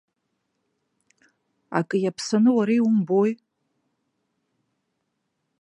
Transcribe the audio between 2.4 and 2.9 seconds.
уара